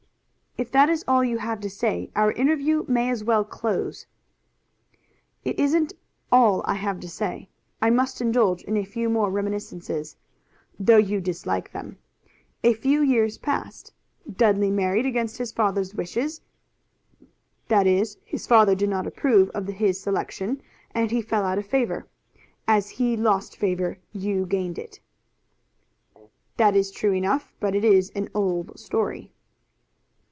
"If 0.57 0.69
that 0.73 0.89
is 0.89 1.03
all 1.07 1.23
you 1.23 1.37
have 1.37 1.61
to 1.61 1.69
say, 1.69 2.11
our 2.13 2.33
interview 2.33 2.83
may 2.87 3.09
as 3.09 3.23
well 3.23 3.45
close." 3.45 4.05
"It 5.45 5.57
isn't 5.57 5.93
all 6.29 6.61
I 6.65 6.73
have 6.73 6.99
to 6.99 7.09
say. 7.09 7.49
I 7.81 7.89
must 7.89 8.19
indulge 8.19 8.61
in 8.63 8.75
a 8.75 8.83
few 8.83 9.09
more 9.09 9.31
reminiscences, 9.31 10.17
though 10.77 10.97
you 10.97 11.21
dislike 11.21 11.71
them. 11.71 11.97
A 12.65 12.73
few 12.73 13.01
years 13.01 13.37
passed. 13.37 13.93
Dudley 14.29 14.69
married 14.69 15.05
against 15.05 15.37
his 15.37 15.53
father's 15.53 15.95
wishes; 15.95 16.41
that 17.69 17.87
is, 17.87 18.17
his 18.25 18.45
father 18.45 18.75
did 18.75 18.89
not 18.89 19.07
approve 19.07 19.49
of 19.51 19.67
his 19.67 20.01
selection, 20.01 20.61
and 20.93 21.09
he 21.11 21.21
fell 21.21 21.45
out 21.45 21.59
of 21.59 21.65
favor. 21.65 22.07
As 22.67 22.89
he 22.89 23.15
lost 23.15 23.55
favor 23.55 23.99
you 24.11 24.45
gained 24.45 24.77
it." 24.77 24.99
"That 26.57 26.75
is 26.75 26.91
true 26.91 27.13
enough, 27.13 27.53
but 27.61 27.73
it 27.73 27.85
is 27.85 28.11
an 28.15 28.27
old 28.35 28.77
story." 28.77 29.31